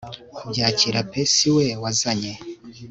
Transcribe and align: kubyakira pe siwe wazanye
kubyakira 0.35 0.99
pe 1.11 1.21
siwe 1.33 1.65
wazanye 1.81 2.31